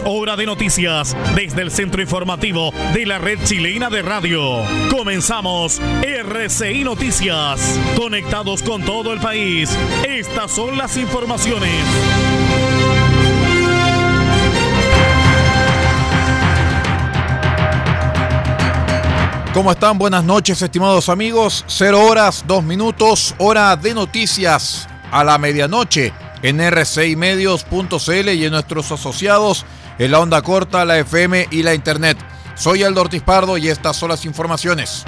[0.00, 4.62] Hora de noticias desde el centro informativo de la red chilena de radio.
[4.90, 7.78] Comenzamos RCI Noticias.
[7.94, 9.76] Conectados con todo el país.
[10.08, 11.84] Estas son las informaciones.
[19.52, 19.98] ¿Cómo están?
[19.98, 21.66] Buenas noches, estimados amigos.
[21.66, 28.90] Cero horas, dos minutos, hora de noticias a la medianoche en rcimedios.cl y en nuestros
[28.90, 29.66] asociados
[29.98, 32.18] en la onda corta, la FM y la Internet.
[32.54, 35.04] Soy Aldo Ortiz Pardo y estas son las informaciones.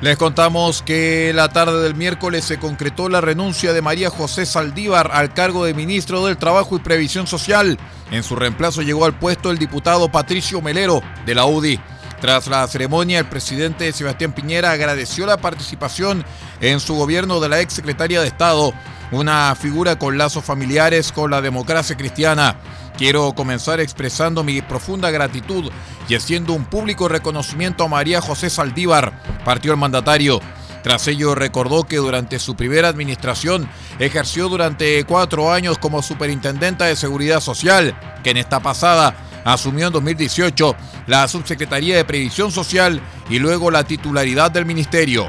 [0.00, 5.10] Les contamos que la tarde del miércoles se concretó la renuncia de María José Saldívar
[5.12, 7.78] al cargo de ministro del Trabajo y Previsión Social.
[8.10, 11.78] En su reemplazo llegó al puesto el diputado Patricio Melero de la UDI.
[12.18, 16.24] Tras la ceremonia, el presidente Sebastián Piñera agradeció la participación
[16.62, 18.72] en su gobierno de la ex secretaria de Estado,
[19.12, 22.56] una figura con lazos familiares con la democracia cristiana.
[22.96, 25.70] Quiero comenzar expresando mi profunda gratitud
[26.08, 30.40] y haciendo un público reconocimiento a María José Saldívar, partió el mandatario.
[30.82, 33.68] Tras ello recordó que durante su primera administración
[33.98, 39.92] ejerció durante cuatro años como superintendenta de Seguridad Social, que en esta pasada asumió en
[39.92, 40.76] 2018
[41.06, 45.26] la Subsecretaría de Previsión Social y luego la titularidad del ministerio.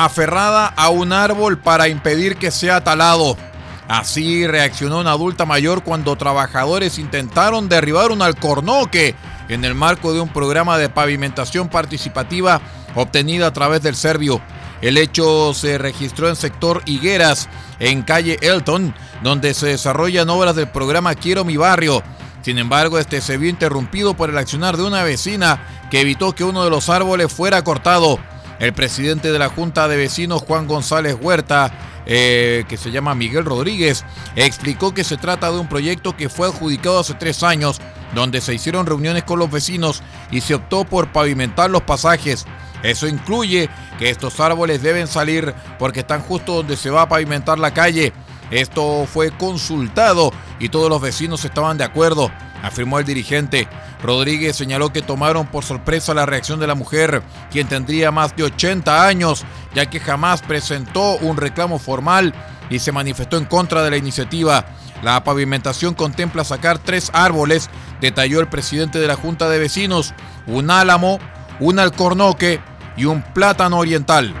[0.00, 3.36] Aferrada a un árbol para impedir que sea talado.
[3.88, 9.16] Así reaccionó una adulta mayor cuando trabajadores intentaron derribar un alcornoque
[9.48, 12.60] en el marco de un programa de pavimentación participativa
[12.94, 14.40] obtenida a través del Servio.
[14.82, 17.48] El hecho se registró en sector Higueras,
[17.80, 18.94] en calle Elton,
[19.24, 22.04] donde se desarrollan obras del programa Quiero mi barrio.
[22.42, 25.60] Sin embargo, este se vio interrumpido por el accionar de una vecina
[25.90, 28.20] que evitó que uno de los árboles fuera cortado.
[28.58, 31.70] El presidente de la Junta de Vecinos, Juan González Huerta,
[32.06, 34.04] eh, que se llama Miguel Rodríguez,
[34.34, 37.80] explicó que se trata de un proyecto que fue adjudicado hace tres años,
[38.14, 42.46] donde se hicieron reuniones con los vecinos y se optó por pavimentar los pasajes.
[42.82, 47.58] Eso incluye que estos árboles deben salir porque están justo donde se va a pavimentar
[47.58, 48.12] la calle.
[48.50, 52.30] Esto fue consultado y todos los vecinos estaban de acuerdo,
[52.62, 53.68] afirmó el dirigente.
[54.02, 58.44] Rodríguez señaló que tomaron por sorpresa la reacción de la mujer, quien tendría más de
[58.44, 59.44] 80 años,
[59.74, 62.34] ya que jamás presentó un reclamo formal
[62.70, 64.66] y se manifestó en contra de la iniciativa.
[65.02, 67.70] La pavimentación contempla sacar tres árboles,
[68.00, 70.14] detalló el presidente de la Junta de Vecinos,
[70.46, 71.18] un álamo,
[71.60, 72.60] un alcornoque
[72.96, 74.34] y un plátano oriental.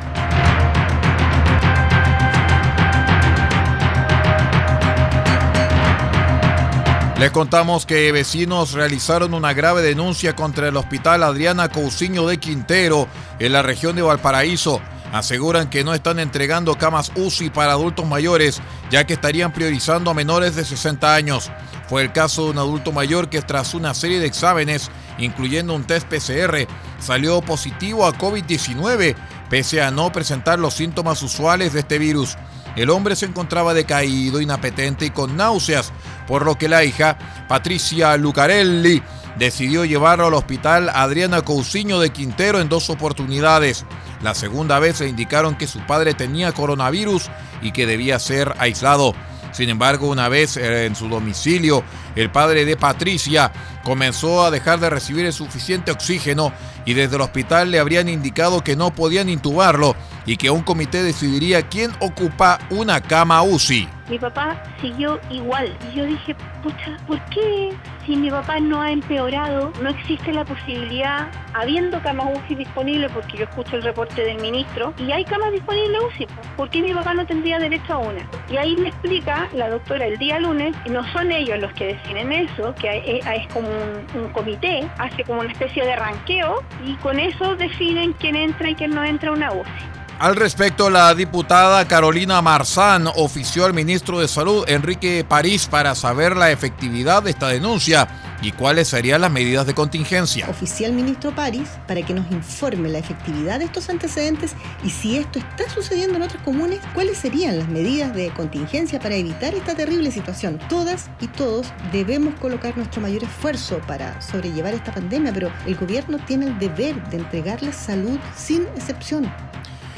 [7.18, 13.08] Les contamos que vecinos realizaron una grave denuncia contra el hospital Adriana Cousiño de Quintero
[13.40, 14.80] en la región de Valparaíso.
[15.12, 18.62] Aseguran que no están entregando camas UCI para adultos mayores,
[18.92, 21.50] ya que estarían priorizando a menores de 60 años.
[21.88, 24.88] Fue el caso de un adulto mayor que tras una serie de exámenes,
[25.18, 26.68] incluyendo un test PCR,
[27.00, 29.16] salió positivo a COVID-19,
[29.50, 32.36] pese a no presentar los síntomas usuales de este virus.
[32.78, 35.92] El hombre se encontraba decaído, inapetente y con náuseas,
[36.28, 39.02] por lo que la hija, Patricia Lucarelli,
[39.36, 43.84] decidió llevarlo al hospital Adriana Cousiño de Quintero en dos oportunidades.
[44.22, 47.28] La segunda vez le indicaron que su padre tenía coronavirus
[47.62, 49.12] y que debía ser aislado.
[49.50, 51.82] Sin embargo, una vez eh, en su domicilio,
[52.14, 53.50] el padre de Patricia
[53.88, 56.52] comenzó a dejar de recibir el suficiente oxígeno
[56.84, 59.96] y desde el hospital le habrían indicado que no podían intubarlo
[60.26, 63.88] y que un comité decidiría quién ocupa una cama UCI.
[64.10, 67.74] Mi papá siguió igual y yo dije, pucha, ¿por qué
[68.08, 73.36] si mi papá no ha empeorado, no existe la posibilidad, habiendo camas UCI disponibles, porque
[73.36, 76.26] yo escucho el reporte del ministro, y hay camas disponibles UCI,
[76.56, 78.26] ¿por qué mi papá no tendría derecho a una?
[78.50, 82.32] Y ahí me explica la doctora el día lunes, no son ellos los que deciden
[82.32, 83.68] eso, que es como
[84.14, 88.74] un, comité, hace como una especie de ranqueo, y con eso definen quién entra y
[88.74, 89.68] quién no entra una UCI.
[90.18, 96.36] Al respecto, la diputada Carolina Marzán ofició al ministro de Salud, Enrique París, para saber
[96.36, 98.08] la efectividad de esta denuncia
[98.42, 100.48] y cuáles serían las medidas de contingencia.
[100.48, 105.38] Oficial ministro París para que nos informe la efectividad de estos antecedentes y si esto
[105.38, 110.10] está sucediendo en otras comunes, cuáles serían las medidas de contingencia para evitar esta terrible
[110.10, 110.58] situación.
[110.68, 116.18] Todas y todos debemos colocar nuestro mayor esfuerzo para sobrellevar esta pandemia, pero el gobierno
[116.26, 119.32] tiene el deber de entregarles salud sin excepción.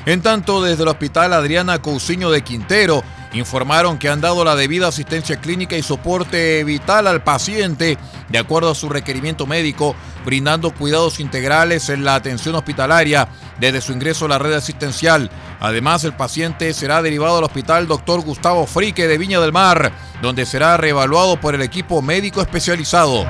[0.07, 4.89] En tanto, desde el Hospital Adriana Cousiño de Quintero informaron que han dado la debida
[4.89, 7.99] asistencia clínica y soporte vital al paciente
[8.29, 9.95] de acuerdo a su requerimiento médico,
[10.25, 15.31] brindando cuidados integrales en la atención hospitalaria desde su ingreso a la red asistencial.
[15.61, 18.23] Además, el paciente será derivado al Hospital Dr.
[18.23, 19.93] Gustavo Frique de Viña del Mar,
[20.23, 23.27] donde será reevaluado por el equipo médico especializado.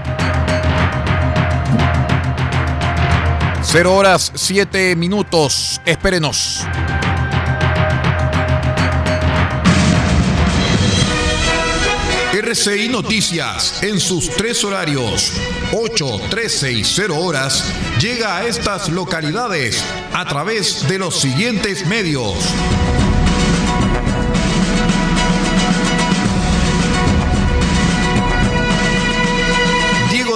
[3.73, 5.81] 0 horas 7 minutos.
[5.87, 6.67] Espérenos.
[12.33, 15.35] RCI Noticias en sus tres horarios,
[15.73, 17.65] 8, 13 y 0 horas,
[18.01, 19.85] llega a estas localidades
[20.15, 22.35] a través de los siguientes medios.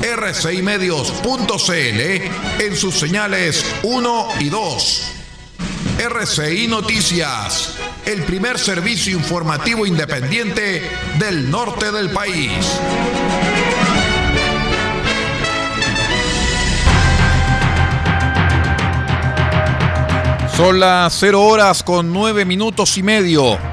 [0.00, 5.12] rcimedios.cl en sus señales 1 y 2.
[5.98, 7.74] RCI Noticias,
[8.06, 10.82] el primer servicio informativo independiente
[11.18, 12.52] del norte del país.
[20.56, 23.69] Son las 0 horas con 9 minutos y medio.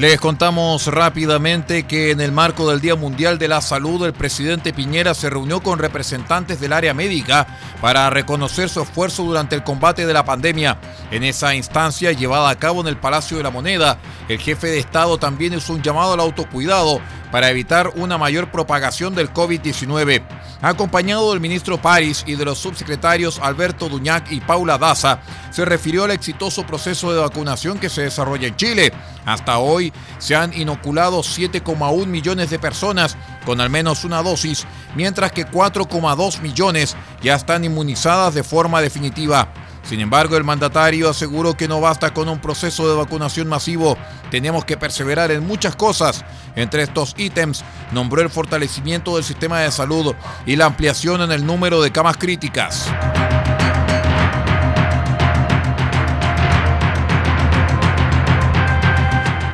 [0.00, 4.72] Les contamos rápidamente que en el marco del Día Mundial de la Salud, el presidente
[4.72, 7.46] Piñera se reunió con representantes del área médica
[7.82, 10.78] para reconocer su esfuerzo durante el combate de la pandemia.
[11.10, 13.98] En esa instancia llevada a cabo en el Palacio de la Moneda,
[14.30, 19.14] el jefe de Estado también hizo un llamado al autocuidado para evitar una mayor propagación
[19.14, 20.22] del COVID-19.
[20.62, 25.20] Acompañado del ministro París y de los subsecretarios Alberto Duñac y Paula Daza,
[25.50, 28.92] se refirió al exitoso proceso de vacunación que se desarrolla en Chile.
[29.24, 35.32] Hasta hoy se han inoculado 7,1 millones de personas con al menos una dosis, mientras
[35.32, 39.48] que 4,2 millones ya están inmunizadas de forma definitiva.
[39.82, 43.96] Sin embargo, el mandatario aseguró que no basta con un proceso de vacunación masivo,
[44.30, 46.24] tenemos que perseverar en muchas cosas.
[46.54, 50.14] Entre estos ítems, nombró el fortalecimiento del sistema de salud
[50.46, 52.90] y la ampliación en el número de camas críticas.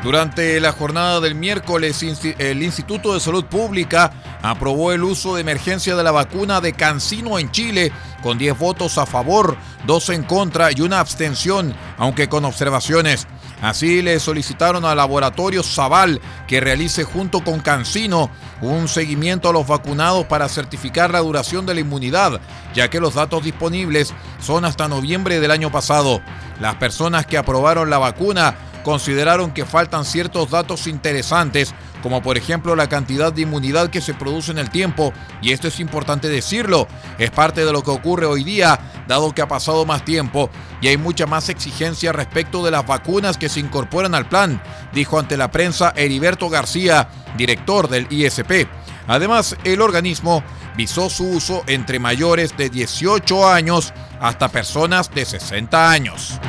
[0.07, 2.01] Durante la jornada del miércoles,
[2.39, 7.37] el Instituto de Salud Pública aprobó el uso de emergencia de la vacuna de Cancino
[7.37, 7.91] en Chile,
[8.23, 13.27] con 10 votos a favor, 2 en contra y una abstención, aunque con observaciones.
[13.61, 18.29] Así le solicitaron al laboratorio Zaval que realice junto con Cancino
[18.61, 22.39] un seguimiento a los vacunados para certificar la duración de la inmunidad,
[22.73, 26.21] ya que los datos disponibles son hasta noviembre del año pasado.
[26.61, 28.55] Las personas que aprobaron la vacuna
[28.87, 34.13] consideraron que faltan ciertos datos interesantes, como por ejemplo la cantidad de inmunidad que se
[34.13, 38.27] produce en el tiempo, y esto es importante decirlo, es parte de lo que ocurre
[38.27, 42.71] hoy día, dado que ha pasado más tiempo y hay mucha más exigencia respecto de
[42.71, 44.63] las vacunas que se incorporan al plan,
[44.93, 48.69] dijo ante la prensa Heriberto García, director del ISP.
[49.05, 50.45] Además, el organismo
[50.77, 56.39] visó su uso entre mayores de 18 años hasta personas de 60 años.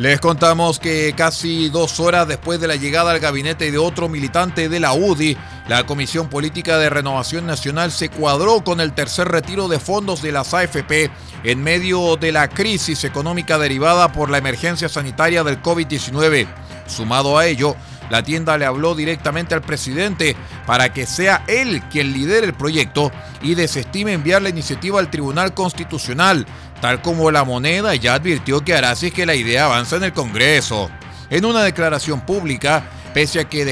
[0.00, 4.70] Les contamos que casi dos horas después de la llegada al gabinete de otro militante
[4.70, 5.36] de la UDI,
[5.68, 10.32] la Comisión Política de Renovación Nacional se cuadró con el tercer retiro de fondos de
[10.32, 11.10] las AFP
[11.44, 16.48] en medio de la crisis económica derivada por la emergencia sanitaria del COVID-19.
[16.86, 17.76] Sumado a ello,
[18.10, 20.36] la tienda le habló directamente al presidente
[20.66, 25.54] para que sea él quien lidere el proyecto y desestime enviar la iniciativa al Tribunal
[25.54, 26.44] Constitucional,
[26.80, 30.04] tal como la moneda ya advirtió que hará si es que la idea avanza en
[30.04, 30.90] el Congreso.
[31.30, 32.82] En una declaración pública,
[33.14, 33.64] pese a, que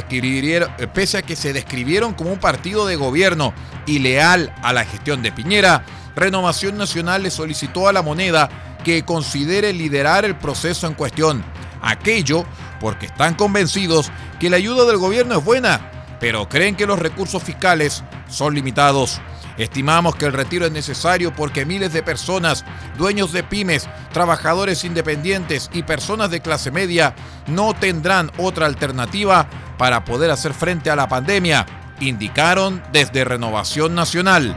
[0.94, 3.52] pese a que se describieron como un partido de gobierno
[3.84, 8.48] y leal a la gestión de Piñera, Renovación Nacional le solicitó a la moneda
[8.84, 11.44] que considere liderar el proceso en cuestión.
[11.80, 12.44] Aquello
[12.80, 15.80] porque están convencidos que la ayuda del gobierno es buena,
[16.20, 19.20] pero creen que los recursos fiscales son limitados.
[19.56, 22.64] Estimamos que el retiro es necesario porque miles de personas,
[22.96, 27.14] dueños de pymes, trabajadores independientes y personas de clase media
[27.48, 31.66] no tendrán otra alternativa para poder hacer frente a la pandemia,
[32.00, 34.56] indicaron desde Renovación Nacional.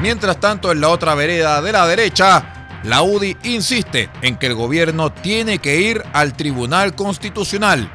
[0.00, 4.54] Mientras tanto, en la otra vereda de la derecha, la UDI insiste en que el
[4.54, 7.90] gobierno tiene que ir al Tribunal Constitucional,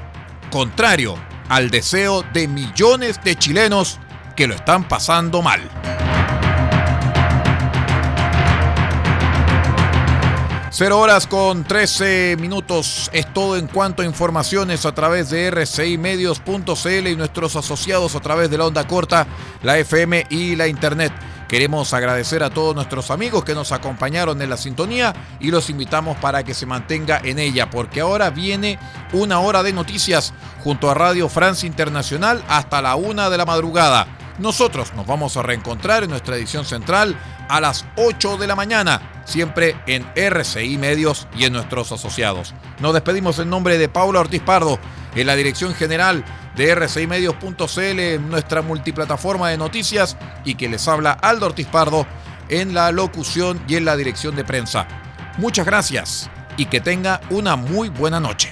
[0.51, 1.15] contrario
[1.49, 3.99] al deseo de millones de chilenos
[4.35, 5.61] que lo están pasando mal.
[10.77, 17.07] Cero horas con 13 minutos es todo en cuanto a informaciones a través de rcimedios.cl
[17.07, 19.25] y nuestros asociados a través de la onda corta,
[19.63, 21.13] la FM y la Internet.
[21.47, 26.17] Queremos agradecer a todos nuestros amigos que nos acompañaron en la sintonía y los invitamos
[26.17, 28.79] para que se mantenga en ella, porque ahora viene
[29.13, 30.33] una hora de noticias
[30.63, 34.07] junto a Radio Francia Internacional hasta la una de la madrugada.
[34.39, 37.15] Nosotros nos vamos a reencontrar en nuestra edición central
[37.47, 42.53] a las 8 de la mañana, siempre en RCI Medios y en nuestros asociados.
[42.79, 44.79] Nos despedimos en nombre de Paula Ortiz Pardo,
[45.15, 46.25] en la dirección general
[46.55, 52.05] de r6medios.cl, nuestra multiplataforma de noticias, y que les habla Aldo Ortiz Pardo
[52.49, 54.87] en la locución y en la dirección de prensa.
[55.37, 58.51] Muchas gracias y que tenga una muy buena noche.